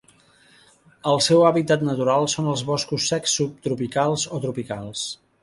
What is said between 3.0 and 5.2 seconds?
secs subtropicals o tropicals.